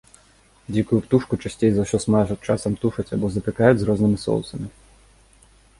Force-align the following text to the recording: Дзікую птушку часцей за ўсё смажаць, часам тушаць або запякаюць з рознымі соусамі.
Дзікую 0.75 0.99
птушку 1.07 1.33
часцей 1.43 1.69
за 1.75 1.81
ўсё 1.87 1.99
смажаць, 2.07 2.41
часам 2.49 2.81
тушаць 2.85 3.09
або 3.19 3.25
запякаюць 3.35 3.79
з 3.85 3.89
рознымі 3.93 4.17
соусамі. 4.25 4.67